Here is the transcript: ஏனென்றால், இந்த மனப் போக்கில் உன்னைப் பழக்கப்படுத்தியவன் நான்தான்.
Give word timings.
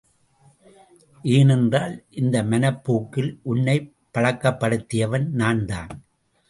ஏனென்றால், 1.23 2.05
இந்த 2.09 2.43
மனப் 2.43 2.83
போக்கில் 2.83 3.39
உன்னைப் 3.43 3.93
பழக்கப்படுத்தியவன் 4.13 5.27
நான்தான். 5.27 5.87